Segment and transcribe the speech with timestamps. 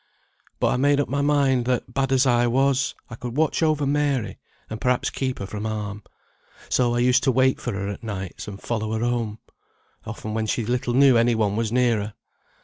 [0.59, 3.85] But I made up my mind, that bad as I was, I could watch over
[3.85, 6.01] Mary and perhaps keep her from harm.
[6.69, 9.37] So I used to wait for her at nights, and follow her home,
[10.03, 12.13] often when she little knew any one was near her.